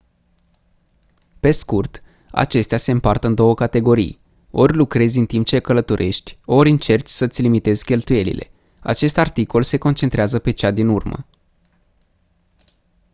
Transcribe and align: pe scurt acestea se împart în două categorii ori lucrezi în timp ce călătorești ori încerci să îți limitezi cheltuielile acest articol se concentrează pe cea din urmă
pe 1.39 1.51
scurt 1.51 2.03
acestea 2.31 2.77
se 2.77 2.91
împart 2.91 3.23
în 3.23 3.33
două 3.35 3.53
categorii 3.55 4.19
ori 4.51 4.75
lucrezi 4.75 5.19
în 5.19 5.25
timp 5.25 5.45
ce 5.45 5.59
călătorești 5.59 6.37
ori 6.45 6.69
încerci 6.69 7.07
să 7.09 7.25
îți 7.25 7.41
limitezi 7.41 7.85
cheltuielile 7.85 8.51
acest 8.79 9.17
articol 9.17 9.63
se 9.63 9.77
concentrează 9.77 10.39
pe 10.39 10.51
cea 10.51 10.71
din 10.71 10.87
urmă 10.87 11.25